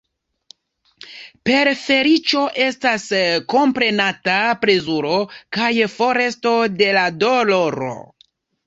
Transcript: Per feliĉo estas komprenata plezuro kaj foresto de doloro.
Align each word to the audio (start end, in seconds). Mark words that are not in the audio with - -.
Per 1.49 1.69
feliĉo 1.81 2.41
estas 2.69 3.05
komprenata 3.57 4.41
plezuro 4.65 5.23
kaj 5.59 5.73
foresto 5.99 6.59
de 6.83 6.93
doloro. 7.23 7.97